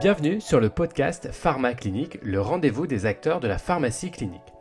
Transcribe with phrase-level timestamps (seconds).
[0.00, 4.52] Bienvenue sur le podcast Pharma Clinique, le rendez-vous des acteurs de la pharmacie clinique.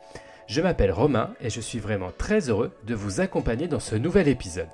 [0.48, 4.30] Je m'appelle Romain et je suis vraiment très heureux de vous accompagner dans ce nouvel
[4.30, 4.70] épisode.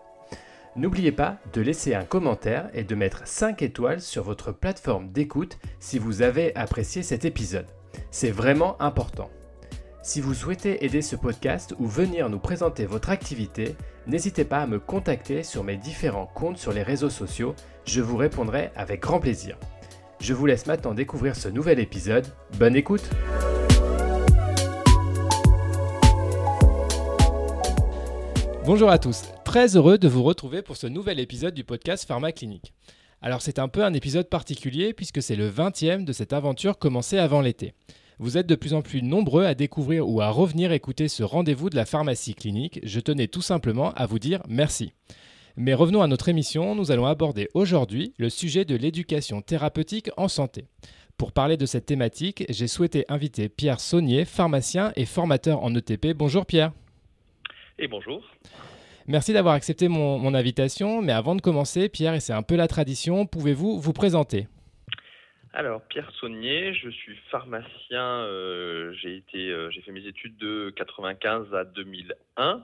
[0.75, 5.57] N'oubliez pas de laisser un commentaire et de mettre 5 étoiles sur votre plateforme d'écoute
[5.79, 7.67] si vous avez apprécié cet épisode.
[8.11, 9.31] C'est vraiment important.
[10.01, 13.75] Si vous souhaitez aider ce podcast ou venir nous présenter votre activité,
[14.07, 17.53] n'hésitez pas à me contacter sur mes différents comptes sur les réseaux sociaux,
[17.83, 19.57] je vous répondrai avec grand plaisir.
[20.21, 22.25] Je vous laisse maintenant découvrir ce nouvel épisode.
[22.57, 23.09] Bonne écoute
[28.63, 32.31] Bonjour à tous, très heureux de vous retrouver pour ce nouvel épisode du podcast Pharma
[32.31, 32.73] Clinique.
[33.21, 37.17] Alors c'est un peu un épisode particulier puisque c'est le 20e de cette aventure commencée
[37.17, 37.73] avant l'été.
[38.21, 41.69] Vous êtes de plus en plus nombreux à découvrir ou à revenir écouter ce rendez-vous
[41.69, 42.81] de la pharmacie clinique.
[42.83, 44.91] Je tenais tout simplement à vous dire merci.
[45.55, 50.27] Mais revenons à notre émission, nous allons aborder aujourd'hui le sujet de l'éducation thérapeutique en
[50.27, 50.65] santé.
[51.17, 56.07] Pour parler de cette thématique, j'ai souhaité inviter Pierre Saunier, pharmacien et formateur en ETP.
[56.13, 56.73] Bonjour Pierre.
[57.77, 58.21] Et bonjour.
[59.07, 62.67] Merci d'avoir accepté mon, invitation, mais avant de commencer, Pierre, et c'est un peu la
[62.67, 64.49] tradition, pouvez-vous vous présenter?
[65.53, 68.23] Alors Pierre Saunier, je suis pharmacien.
[68.23, 72.61] Euh, euh, j'ai fait mes études de 95 à 2001.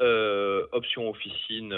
[0.00, 1.76] Euh, option officine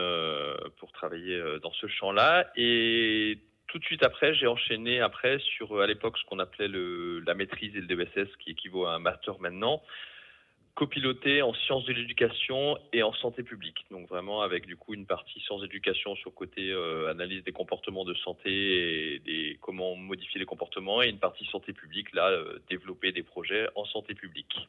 [0.78, 2.50] pour travailler dans ce champ-là.
[2.56, 7.34] Et tout de suite après, j'ai enchaîné après sur à l'époque ce qu'on appelait la
[7.34, 9.82] maîtrise et le DBSS, qui équivaut à un master maintenant
[10.76, 13.86] copiloté en sciences de l'éducation et en santé publique.
[13.90, 17.52] Donc vraiment avec du coup une partie sciences d'éducation sur le côté euh, analyse des
[17.52, 22.28] comportements de santé et des, comment modifier les comportements et une partie santé publique, là,
[22.28, 24.68] euh, développer des projets en santé publique.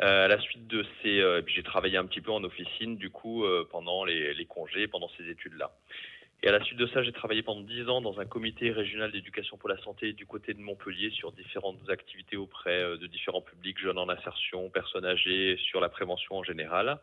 [0.00, 3.44] Euh, à la suite de ces, j'ai travaillé un petit peu en officine du coup
[3.70, 5.70] pendant les, les congés, pendant ces études-là.
[6.42, 9.10] Et à la suite de ça, j'ai travaillé pendant dix ans dans un comité régional
[9.10, 13.40] d'éducation pour la santé du côté de Montpellier sur différentes activités auprès euh, de différents
[13.40, 17.00] publics, jeunes en insertion, personnes âgées, sur la prévention en général.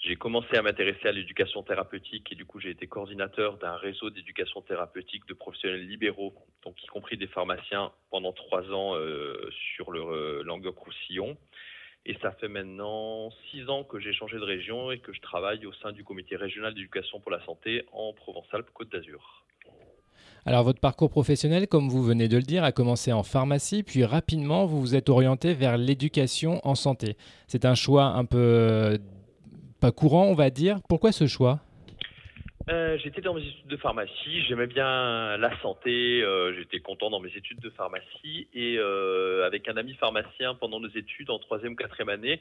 [0.00, 4.08] J'ai commencé à m'intéresser à l'éducation thérapeutique et du coup j'ai été coordinateur d'un réseau
[4.08, 6.34] d'éducation thérapeutique de professionnels libéraux,
[6.64, 11.36] donc y compris des pharmaciens, pendant trois ans euh, sur le euh, Languedoc-Roussillon.
[12.06, 15.66] Et ça fait maintenant six ans que j'ai changé de région et que je travaille
[15.66, 19.44] au sein du comité régional d'éducation pour la santé en Provence-Alpes-Côte d'Azur.
[20.46, 24.04] Alors votre parcours professionnel, comme vous venez de le dire, a commencé en pharmacie, puis
[24.04, 27.16] rapidement vous vous êtes orienté vers l'éducation en santé.
[27.46, 28.98] C'est un choix un peu euh,
[29.80, 30.80] pas courant, on va dire.
[30.88, 31.60] Pourquoi ce choix?
[32.70, 37.18] Euh, j'étais dans mes études de pharmacie, j'aimais bien la santé, euh, j'étais content dans
[37.18, 41.74] mes études de pharmacie et euh, avec un ami pharmacien pendant nos études en troisième,
[41.74, 42.40] quatrième année,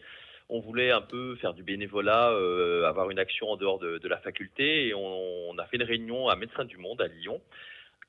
[0.49, 2.27] on voulait un peu faire du bénévolat,
[2.87, 6.35] avoir une action en dehors de, la faculté et on, a fait une réunion à
[6.35, 7.41] Médecins du Monde à Lyon.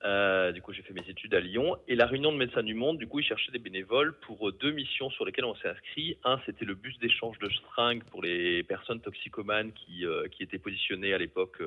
[0.02, 1.76] Du coup, j'ai fait mes études à Lyon.
[1.88, 4.72] Et la réunion de Médecins du Monde, du coup, ils cherchaient des bénévoles pour deux
[4.72, 6.16] missions sur lesquelles on s'est inscrit.
[6.24, 11.14] Un, c'était le bus d'échange de seringues pour les personnes toxicomanes qui, qui étaient positionnées
[11.14, 11.60] à l'époque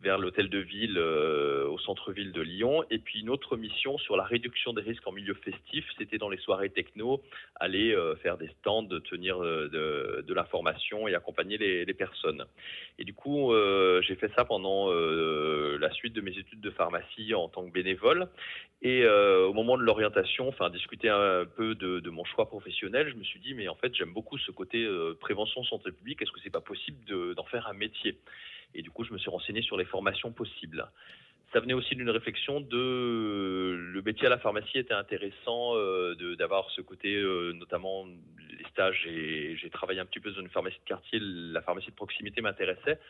[0.00, 2.84] vers l'hôtel de ville euh, au centre-ville de Lyon.
[2.90, 6.28] Et puis une autre mission sur la réduction des risques en milieu festif, c'était dans
[6.28, 7.20] les soirées techno,
[7.56, 12.44] aller euh, faire des stands, tenir euh, de, de l'information et accompagner les, les, personnes.
[12.98, 13.52] Et du coup,
[14.02, 18.28] j'ai fait ça pendant la suite de mes études de pharmacie en tant que bénévole.
[18.82, 23.16] Et au moment de l'orientation, enfin discuter un peu de, de, mon choix professionnel, je
[23.16, 24.86] me suis dit mais en fait j'aime beaucoup ce côté
[25.20, 26.22] prévention santé publique.
[26.22, 26.98] Est-ce que c'est pas possible
[27.34, 28.16] d'en faire un métier?
[28.74, 30.90] Et du coup, je me suis renseigné sur les formations possibles.
[31.52, 36.70] Ça venait aussi d'une réflexion de le métier à la pharmacie était intéressant euh, d'avoir
[36.70, 39.06] ce côté, euh, notamment les stages.
[39.06, 43.00] J'ai travaillé un petit peu dans une pharmacie de quartier, la pharmacie de proximité m'intéressait,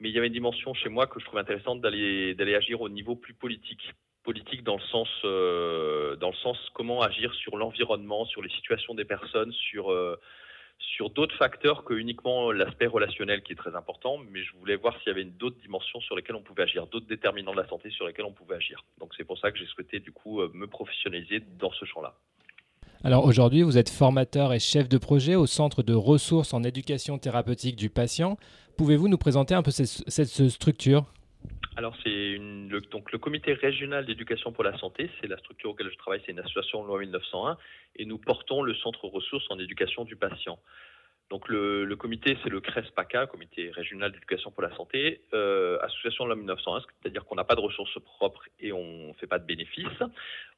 [0.00, 2.88] mais il y avait une dimension chez moi que je trouvais intéressante d'aller agir au
[2.88, 8.24] niveau plus politique politique dans le sens euh, dans le sens comment agir sur l'environnement,
[8.24, 10.18] sur les situations des personnes, sur euh,
[10.78, 14.96] sur d'autres facteurs que uniquement l'aspect relationnel qui est très important, mais je voulais voir
[14.98, 17.90] s'il y avait d'autres dimensions sur lesquelles on pouvait agir, d'autres déterminants de la santé
[17.90, 18.84] sur lesquels on pouvait agir.
[18.98, 22.14] Donc c'est pour ça que j'ai souhaité du coup euh, me professionnaliser dans ce champ-là.
[23.02, 27.18] Alors aujourd'hui, vous êtes formateur et chef de projet au Centre de ressources en éducation
[27.18, 28.38] thérapeutique du patient.
[28.78, 31.04] Pouvez-vous nous présenter un peu cette, cette structure?
[31.76, 35.90] Alors c'est le, donc le comité régional d'éducation pour la santé, c'est la structure auquel
[35.90, 37.58] je travaille, c'est une association loi 1901
[37.96, 40.58] et nous portons le centre ressources en éducation du patient.
[41.30, 46.30] Donc le, comité, c'est le CRESPACA, Comité régional d'éducation pour la santé, euh, association de
[46.30, 49.46] la 1901, c'est-à-dire qu'on n'a pas de ressources propres et on ne fait pas de
[49.46, 50.02] bénéfices.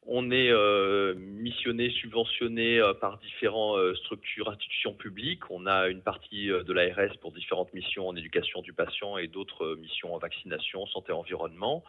[0.08, 5.50] On est euh, missionné, subventionné euh, par différentes structures, institutions publiques.
[5.50, 9.76] On a une partie de l'ARS pour différentes missions en éducation du patient et d'autres
[9.76, 11.84] missions en vaccination, santé, environnement.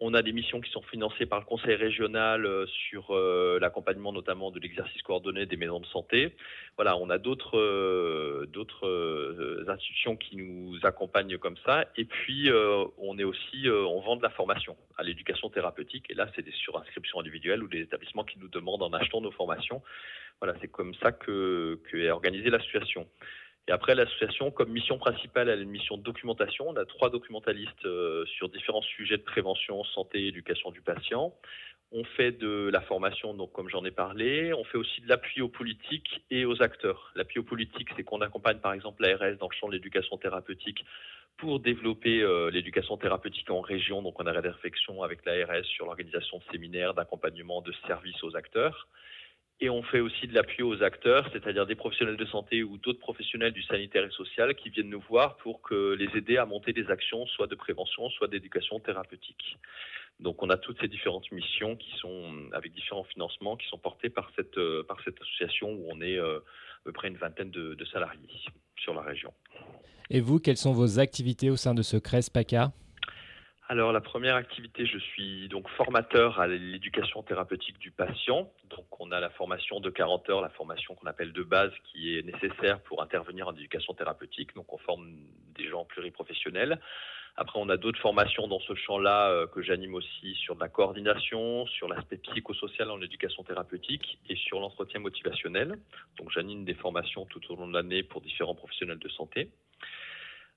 [0.00, 4.12] On a des missions qui sont financées par le Conseil régional euh, sur euh, l'accompagnement
[4.12, 6.36] notamment de l'exercice coordonné des maisons de santé.
[6.76, 11.86] Voilà, on a d'autres euh, d'autres institutions qui nous accompagnent comme ça.
[11.96, 12.48] Et puis
[12.98, 16.06] on est aussi on vend de la formation à l'éducation thérapeutique.
[16.10, 19.32] Et là, c'est des surinscriptions individuelles ou des établissements qui nous demandent en achetant nos
[19.32, 19.82] formations.
[20.40, 23.08] Voilà, c'est comme ça que, que est organisée la situation.
[23.68, 26.70] Et après, l'association, comme mission principale, elle a une mission de documentation.
[26.70, 31.34] On a trois documentalistes euh, sur différents sujets de prévention, santé, éducation du patient.
[31.92, 34.54] On fait de la formation, donc comme j'en ai parlé.
[34.54, 37.12] On fait aussi de l'appui aux politiques et aux acteurs.
[37.14, 40.84] L'appui aux politiques, c'est qu'on accompagne par exemple l'ARS dans le champ de l'éducation thérapeutique
[41.36, 44.00] pour développer euh, l'éducation thérapeutique en région.
[44.02, 48.34] Donc on a des réflexions avec l'ARS sur l'organisation de séminaires, d'accompagnement de services aux
[48.34, 48.88] acteurs.
[49.60, 53.00] Et on fait aussi de l'appui aux acteurs, c'est-à-dire des professionnels de santé ou d'autres
[53.00, 56.72] professionnels du sanitaire et social qui viennent nous voir pour que les aider à monter
[56.72, 59.58] des actions, soit de prévention, soit d'éducation thérapeutique.
[60.20, 64.10] Donc on a toutes ces différentes missions qui sont avec différents financements qui sont portés
[64.10, 67.50] par cette euh, par cette association où on est euh, à peu près une vingtaine
[67.50, 68.28] de, de, salariés
[68.76, 69.32] sur la région.
[70.10, 72.72] Et vous, quelles sont vos activités au sein de ce CRES PACA
[73.70, 78.50] alors la première activité, je suis donc formateur à l'éducation thérapeutique du patient.
[78.70, 82.16] Donc on a la formation de 40 heures, la formation qu'on appelle de base qui
[82.16, 84.54] est nécessaire pour intervenir en éducation thérapeutique.
[84.54, 85.10] Donc on forme
[85.54, 86.80] des gens pluriprofessionnels.
[87.36, 91.66] Après on a d'autres formations dans ce champ-là euh, que j'anime aussi sur la coordination,
[91.66, 95.78] sur l'aspect psychosocial en éducation thérapeutique et sur l'entretien motivationnel.
[96.16, 99.50] Donc j'anime des formations tout au long de l'année pour différents professionnels de santé.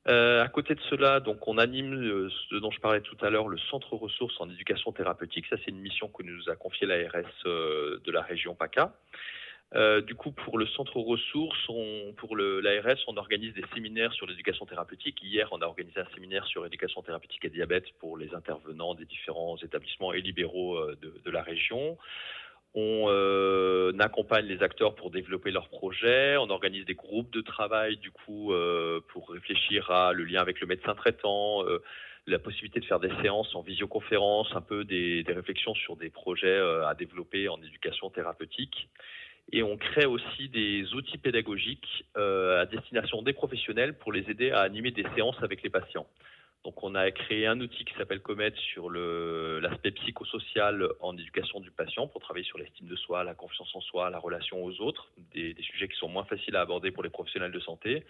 [0.08, 3.30] Euh, à côté de cela, donc on anime euh, ce dont je parlais tout à
[3.30, 5.46] l'heure, le centre ressources en éducation thérapeutique.
[5.48, 8.94] Ça, c'est une mission que nous a confiée l'ARS euh, de la région PACA.
[10.06, 11.66] Du coup, pour le centre ressources,
[12.18, 15.24] pour l'ARS, on organise des séminaires sur l'éducation thérapeutique.
[15.24, 19.06] Hier, on a organisé un séminaire sur l'éducation thérapeutique et diabète pour les intervenants des
[19.06, 21.98] différents établissements et libéraux de la région.
[22.74, 26.38] On euh, accompagne les acteurs pour développer leurs projets.
[26.38, 30.62] On organise des groupes de travail du coup euh, pour réfléchir à le lien avec
[30.62, 31.82] le médecin traitant, euh,
[32.28, 36.60] la possibilité de faire des séances en visioconférence, un peu des, réflexions sur des projets
[36.86, 38.88] à développer en éducation thérapeutique.
[39.52, 44.62] Et on crée aussi des outils pédagogiques à destination des professionnels pour les aider à
[44.62, 46.06] animer des séances avec les patients.
[46.64, 51.72] Donc on a créé un outil qui s'appelle Comet sur l'aspect psychosocial en éducation du
[51.72, 55.12] patient pour travailler sur l'estime de soi, la confiance en soi, la relation aux autres,
[55.34, 58.04] des, sujets qui sont moins faciles à aborder pour les professionnels de santé.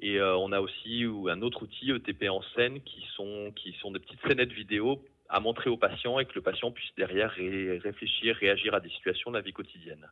[0.00, 3.92] Et euh, on a aussi un autre outil ETP en scène qui sont, qui sont
[3.92, 8.34] des petites scénettes vidéo à montrer aux patients et que le patient puisse derrière réfléchir,
[8.36, 10.10] réagir à des situations de la vie quotidienne.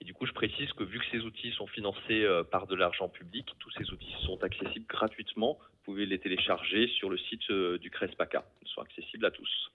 [0.00, 2.74] Et du coup, je précise que vu que ces outils sont financés euh, par de
[2.74, 5.58] l'argent public, tous ces outils sont accessibles gratuitement.
[5.60, 8.44] Vous pouvez les télécharger sur le site euh, du CRESPACA.
[8.62, 9.70] Ils sont accessibles à tous.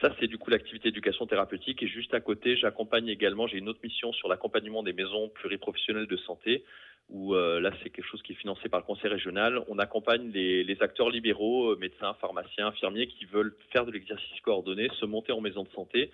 [0.00, 1.82] Ça, c'est du coup l'activité d'éducation thérapeutique.
[1.82, 6.08] Et juste à côté, j'accompagne également, j'ai une autre mission sur l'accompagnement des maisons pluriprofessionnelles
[6.08, 6.64] de santé,
[7.08, 9.62] où euh, là, c'est quelque chose qui est financé par le conseil régional.
[9.68, 15.06] On accompagne les acteurs libéraux, médecins, pharmaciens, infirmiers, qui veulent faire de l'exercice coordonné, se
[15.06, 16.10] monter en maison de santé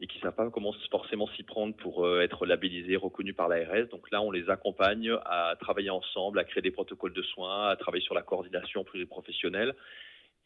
[0.00, 3.48] et qui ne savent pas comment forcément s'y prendre pour euh, être labellisés, reconnus par
[3.48, 3.88] l'ARS.
[3.90, 7.76] Donc là, on les accompagne à travailler ensemble, à créer des protocoles de soins, à
[7.76, 9.74] travailler sur la coordination pluriprofessionnelle.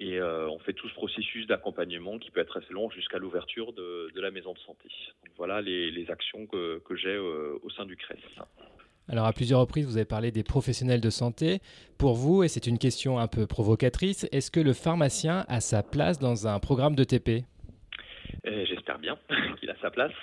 [0.00, 3.72] Et euh, on fait tout ce processus d'accompagnement qui peut être assez long jusqu'à l'ouverture
[3.72, 4.88] de, la maison de santé.
[5.24, 8.16] Donc voilà les, actions que, j'ai euh, au sein du CRES.
[9.08, 11.60] Alors à plusieurs reprises, vous avez parlé des professionnels de santé.
[11.98, 15.82] Pour vous, et c'est une question un peu provocatrice, est-ce que le pharmacien a sa
[15.82, 17.44] place dans un programme de TP
[19.02, 19.18] bien
[19.60, 20.14] qu'il a sa place.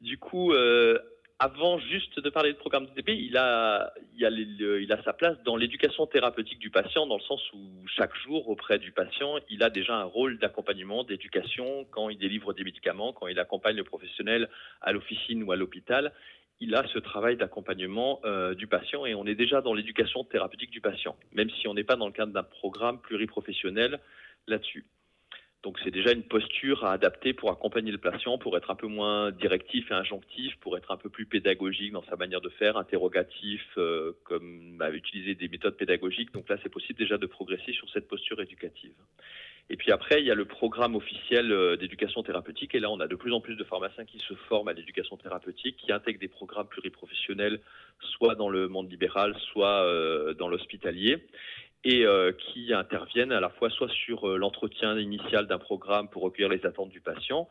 [0.00, 0.98] Du coup, euh,
[1.38, 5.12] avant juste de parler de programme de TP, il a, il, a il a sa
[5.12, 9.38] place dans l'éducation thérapeutique du patient, dans le sens où chaque jour, auprès du patient,
[9.50, 13.74] il a déjà un rôle d'accompagnement, d'éducation, quand il délivre des médicaments, quand il accompagne
[13.74, 14.48] le professionnel
[14.82, 16.12] à l'officine ou à l'hôpital.
[16.60, 20.70] Il a ce travail d'accompagnement euh, du patient et on est déjà dans l'éducation thérapeutique
[20.70, 23.98] du patient, même si on n'est pas dans le cadre d'un programme pluriprofessionnel
[24.46, 24.84] là-dessus.
[25.62, 28.88] Donc c'est déjà une posture à adapter pour accompagner le patient, pour être un peu
[28.88, 32.76] moins directif et injonctif, pour être un peu plus pédagogique dans sa manière de faire,
[32.76, 36.32] interrogatif, euh, comme bah, utiliser des méthodes pédagogiques.
[36.32, 38.94] Donc là, c'est possible déjà de progresser sur cette posture éducative.
[39.70, 42.74] Et puis après, il y a le programme officiel euh, d'éducation thérapeutique.
[42.74, 45.16] Et là, on a de plus en plus de pharmaciens qui se forment à l'éducation
[45.16, 47.60] thérapeutique, qui intègrent des programmes pluriprofessionnels,
[48.00, 51.24] soit dans le monde libéral, soit euh, dans l'hospitalier
[51.84, 56.48] et euh, qui interviennent à la fois soit sur l'entretien initial d'un programme pour recueillir
[56.48, 57.48] les attentes du patient,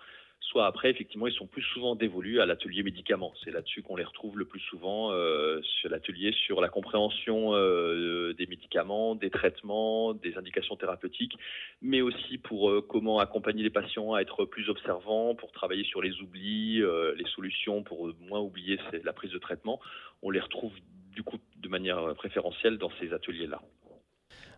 [0.51, 3.33] soit après, effectivement, ils sont plus souvent dévolus à l'atelier médicaments.
[3.43, 8.33] C'est là-dessus qu'on les retrouve le plus souvent, euh, sur l'atelier sur la compréhension euh,
[8.33, 11.37] des médicaments, des traitements, des indications thérapeutiques,
[11.81, 16.01] mais aussi pour euh, comment accompagner les patients à être plus observants, pour travailler sur
[16.01, 16.81] les oublis,
[17.15, 19.79] les solutions pour moins oublier la prise de traitement.
[20.21, 20.73] On les retrouve
[21.15, 23.61] du coup de manière préférentielle dans ces ateliers-là.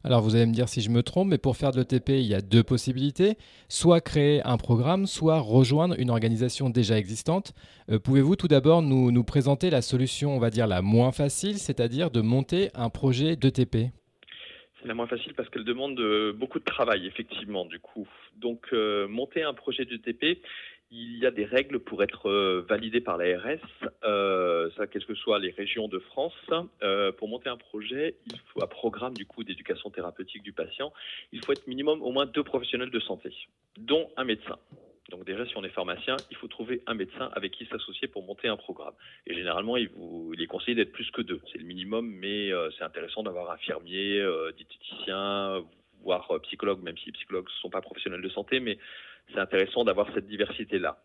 [0.05, 2.27] Alors vous allez me dire si je me trompe, mais pour faire de l'ETP, il
[2.27, 3.37] y a deux possibilités.
[3.69, 7.53] Soit créer un programme, soit rejoindre une organisation déjà existante.
[7.89, 12.11] Euh, pouvez-vous tout d'abord nous, présenter la solution, on va dire, la moins facile, c'est-à-dire
[12.11, 13.93] de monter un projet d'ETP
[14.81, 18.05] c'est la moins facile parce qu'elle demande euh, beaucoup de travail, effectivement, du coup.
[18.35, 20.41] Donc, euh, monter un projet d'ETP,
[20.95, 23.57] il y a des règles pour être euh, validé par l'ARS,
[24.03, 26.35] euh, quelles que soient les régions de France.
[26.83, 30.93] Euh, pour monter un projet, il faut un programme du coup d'éducation thérapeutique du patient.
[31.31, 33.33] Il faut être minimum au moins deux professionnels de santé,
[33.79, 34.57] dont un médecin.
[35.09, 38.23] Donc déjà, si on est pharmacien, il faut trouver un médecin avec qui s'associer pour
[38.23, 38.93] monter un programme.
[39.25, 39.89] Et généralement, il,
[40.39, 41.41] est conseillé d'être plus que deux.
[41.51, 44.23] C'est le minimum, mais c'est intéressant d'avoir infirmier,
[44.55, 45.63] diététicien,
[46.03, 48.77] voire psychologue, même si les psychologues ne sont pas professionnels de santé, mais
[49.31, 50.97] c'est intéressant d'avoir cette diversité-là.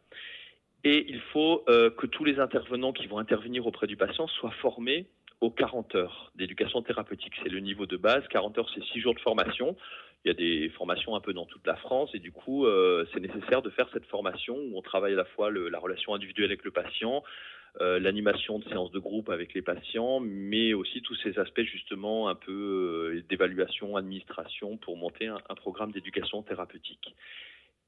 [0.84, 4.52] Et il faut euh, que tous les intervenants qui vont intervenir auprès du patient soient
[4.62, 5.06] formés
[5.40, 7.34] aux 40 heures d'éducation thérapeutique.
[7.42, 8.26] C'est le niveau de base.
[8.28, 9.76] 40 heures, c'est 6 jours de formation.
[10.24, 13.06] Il y a des formations un peu dans toute la France et du coup, euh,
[13.12, 16.46] c'est nécessaire de faire cette formation où on travaille à la fois la relation individuelle
[16.46, 17.22] avec le patient,
[17.80, 22.28] euh, l'animation de séances de groupe avec les patients, mais aussi tous ces aspects justement
[22.28, 27.14] un peu d'évaluation, administration pour monter un programme d'éducation thérapeutique.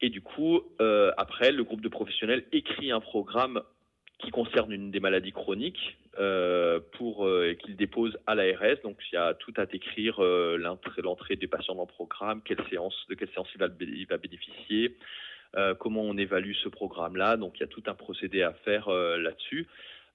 [0.00, 3.62] Et du coup, euh, après, le groupe de professionnels écrit un programme
[4.18, 8.76] qui concerne une des maladies chroniques euh, pour euh, qu'il dépose à l'ARS.
[8.82, 12.68] Donc il y a tout à décrire l'entrée des patients dans le programme, de quelle
[12.68, 14.96] séance il va bénéficier,
[15.78, 17.36] comment on évalue ce programme-là.
[17.36, 19.66] Donc il y a tout un procédé à faire là-dessus.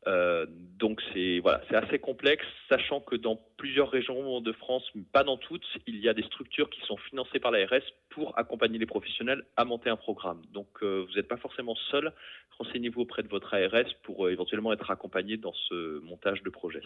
[0.07, 0.45] Euh,
[0.77, 5.97] donc c'est assez complexe, sachant que dans plusieurs régions de France, pas dans toutes, il
[5.97, 9.89] y a des structures qui sont financées par l'ARS pour accompagner les professionnels à monter
[9.89, 10.41] un programme.
[10.53, 12.13] Donc euh, vous n'êtes pas forcément seul.
[12.59, 16.81] Renseignez-vous auprès de votre ARS pour euh, éventuellement être accompagné dans ce montage de projet.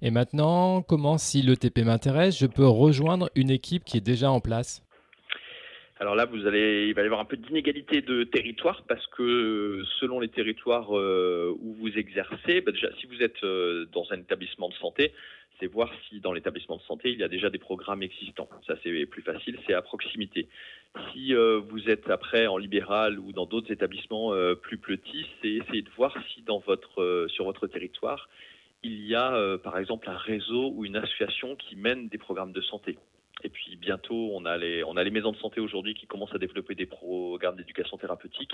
[0.00, 4.40] Et maintenant, comment, si l'ETP m'intéresse, je peux rejoindre une équipe qui est déjà en
[4.40, 4.83] place?
[6.00, 9.82] Alors là, vous allez, il va y avoir un peu d'inégalité de territoire parce que
[10.00, 14.18] selon les territoires euh, où vous exercez, bah déjà, si vous êtes euh, dans un
[14.18, 15.12] établissement de santé,
[15.60, 18.48] c'est voir si dans l'établissement de santé, il y a déjà des programmes existants.
[18.66, 20.48] Ça, c'est plus facile, c'est à proximité.
[21.12, 24.32] Si euh, vous êtes après en libéral ou dans d'autres établissements
[24.62, 28.28] plus petits, c'est essayer de voir si dans votre, sur votre territoire,
[28.82, 32.60] il y a par exemple un réseau ou une association qui mène des programmes de
[32.60, 32.98] santé.
[33.42, 36.86] Et puis bientôt, on a les, maisons de santé aujourd'hui qui commencent à développer des
[36.86, 38.52] programmes d'éducation thérapeutique.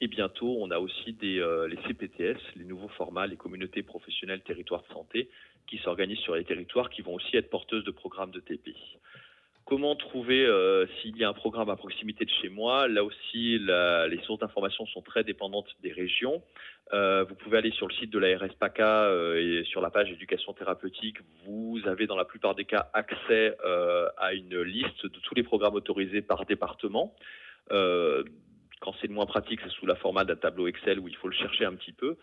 [0.00, 4.82] Et bientôt, on a aussi euh, les CPTS, les nouveaux formats, les communautés professionnelles territoires
[4.82, 5.30] de santé,
[5.66, 8.74] qui s'organisent sur les territoires, qui vont aussi être porteuses de programmes de TP.
[9.70, 13.56] Comment trouver euh, s'il y a un programme à proximité de chez moi Là aussi,
[13.56, 16.42] les sources d'information sont très dépendantes des régions.
[16.92, 20.10] Euh, vous pouvez aller sur le site de la RSPACA euh, et sur la page
[20.10, 23.56] éducation thérapeutique, vous avez dans la plupart des cas accès
[24.18, 27.14] à une liste de tous les programmes autorisés par département.
[27.68, 31.28] quand c'est le moins pratique, c'est sous la format d'un tableau Excel où il faut
[31.28, 32.16] le chercher un petit peu.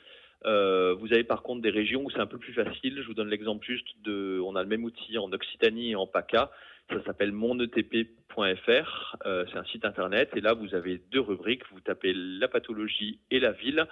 [1.08, 3.00] Vous avez par contre des régions où c'est un peu plus facile.
[3.02, 6.08] Je vous donne l'exemple juste de, on a le même outil en Occitanie et en
[6.08, 6.52] PACA.
[6.90, 9.16] Ça s'appelle monetp.fr.
[9.26, 11.64] Euh, c'est un site internet et là vous avez deux rubriques.
[11.72, 13.86] Vous tapez la pathologie et la ville.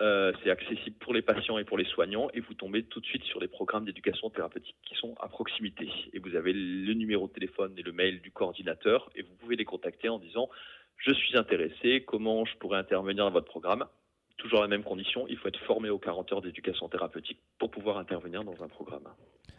[0.00, 3.06] Euh, c'est accessible pour les patients et pour les soignants et vous tombez tout de
[3.06, 5.88] suite sur les programmes d'éducation thérapeutique qui sont à proximité.
[6.14, 9.56] Et vous avez le numéro de téléphone et le mail du coordinateur et vous pouvez
[9.56, 10.48] les contacter en disant
[10.96, 13.84] je suis intéressé, comment je pourrais intervenir dans votre programme?
[14.38, 17.98] Toujours la même condition, il faut être formé aux 40 heures d'éducation thérapeutique pour pouvoir
[17.98, 19.06] intervenir dans un programme.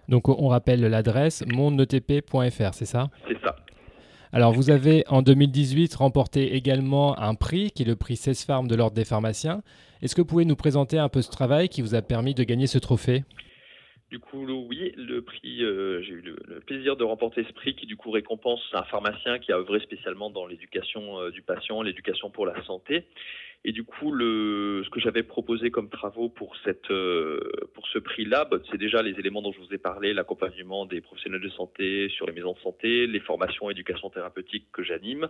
[0.09, 3.09] Donc on rappelle l'adresse mondetp.fr, c'est ça?
[3.27, 3.55] C'est ça.
[4.33, 8.75] Alors vous avez en 2018 remporté également un prix qui est le prix CESFARM de
[8.75, 9.61] l'Ordre des pharmaciens.
[10.01, 12.43] Est-ce que vous pouvez nous présenter un peu ce travail qui vous a permis de
[12.43, 13.23] gagner ce trophée?
[14.09, 17.87] Du coup, oui, le prix, euh, j'ai eu le, plaisir de remporter ce prix qui
[17.87, 22.29] du coup récompense un pharmacien qui a œuvré spécialement dans l'éducation euh, du patient, l'éducation
[22.29, 23.07] pour la santé.
[23.65, 27.39] Et du coup, le, ce que j'avais proposé comme travaux pour, cette, euh,
[27.73, 30.99] pour ce prix-là, bah, c'est déjà les éléments dont je vous ai parlé, l'accompagnement des
[30.99, 35.29] professionnels de santé sur les maisons de santé, les formations éducation thérapeutique que j'anime.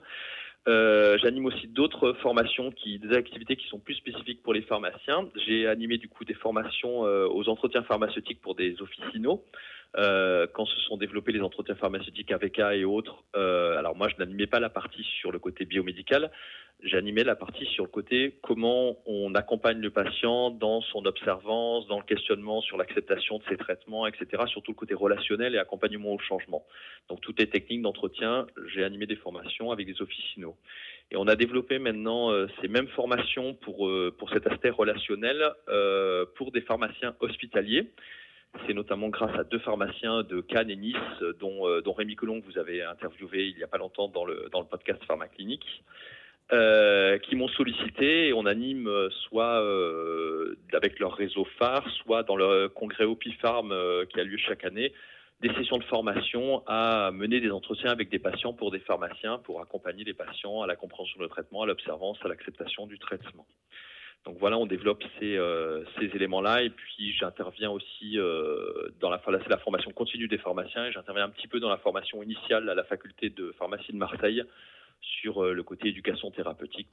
[0.67, 5.29] Euh, j'anime aussi d'autres formations, qui, des activités qui sont plus spécifiques pour les pharmaciens.
[5.45, 9.43] J'ai animé du coup des formations euh, aux entretiens pharmaceutiques pour des officinaux.
[9.95, 14.07] Euh, quand se sont développés les entretiens pharmaceutiques avec A et autres, euh, alors moi
[14.09, 16.31] je n'animais pas la partie sur le côté biomédical,
[16.81, 21.99] j'animais la partie sur le côté comment on accompagne le patient dans son observance, dans
[21.99, 24.43] le questionnement sur l'acceptation de ses traitements, etc.
[24.47, 26.65] Surtout le côté relationnel et accompagnement au changement.
[27.07, 30.57] Donc toutes les techniques d'entretien, j'ai animé des formations avec des officinaux.
[31.11, 35.51] Et on a développé maintenant euh, ces mêmes formations pour, pour cet aspect relationnel
[36.35, 37.91] pour des pharmaciens hospitaliers.
[38.67, 40.95] C'est notamment grâce à deux pharmaciens de Cannes et Nice,
[41.39, 44.47] dont, euh, dont Rémi Colomb, vous avez interviewé il n'y a pas longtemps dans le,
[44.69, 45.83] podcast Pharmaclinique,
[46.51, 52.23] euh, qui m'ont sollicité et on anime euh, soit euh, avec leur réseau phare, soit
[52.23, 54.93] dans le congrès OpiPharm euh, qui a lieu chaque année,
[55.41, 59.61] des sessions de formation à mener des entretiens avec des patients pour des pharmaciens pour
[59.61, 63.45] accompagner les patients à la compréhension du traitement, à l'observance, à l'acceptation du traitement.
[64.25, 69.19] Donc voilà, on développe ces, euh, ces éléments-là et puis j'interviens aussi euh, dans la,
[69.19, 72.85] formation continue des pharmaciens et j'interviens un petit peu dans la formation initiale à la
[72.85, 74.43] faculté de pharmacie de Marseille
[75.01, 76.87] sur euh, le côté éducation thérapeutique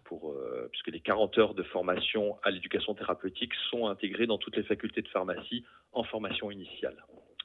[0.72, 5.02] puisque les 40 heures de formation à l'éducation thérapeutique sont intégrées dans toutes les facultés
[5.02, 6.96] de pharmacie en formation initiale.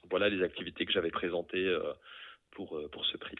[0.09, 1.75] Voilà les activités que j'avais présentées
[2.51, 3.37] pour, pour ce prix.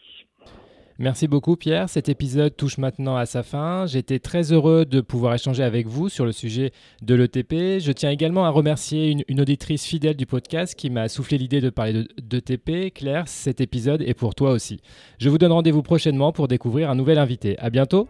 [0.97, 1.89] Merci beaucoup Pierre.
[1.89, 3.85] Cet épisode touche maintenant à sa fin.
[3.85, 6.71] J'étais très heureux de pouvoir échanger avec vous sur le sujet
[7.01, 7.79] de l'ETP.
[7.79, 11.69] Je tiens également à remercier une, auditrice fidèle du podcast qui m'a soufflé l'idée de
[11.69, 12.93] parler d'ETP.
[12.93, 14.79] Claire, cet épisode est pour toi aussi.
[15.19, 17.59] Je vous donne rendez-vous prochainement pour découvrir un nouvel invité.
[17.59, 18.07] À bientôt.